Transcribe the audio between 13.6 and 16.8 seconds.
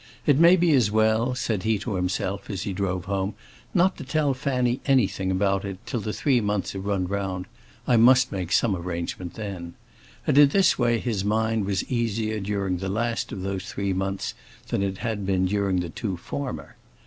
three months than it had been during the two former.